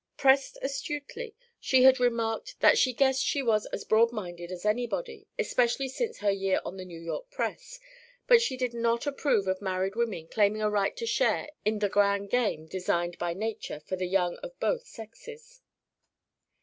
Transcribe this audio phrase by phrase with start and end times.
[0.17, 5.27] Pressed astutely, she had remarked that she guessed she was as broad minded as anybody,
[5.37, 7.79] especially since her year on the New York press,
[8.25, 11.87] but she did not approve of married women claiming a right to share in the
[11.87, 15.61] Great Game designed by Nature for the young of both sexes.